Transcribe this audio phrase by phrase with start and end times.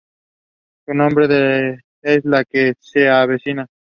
[0.83, 3.67] Su nombre es "La que se avecina".